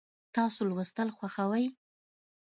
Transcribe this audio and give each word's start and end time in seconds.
تاسو 0.35 0.61
لوستل 0.69 1.09
خوښوئ؟ 1.17 1.65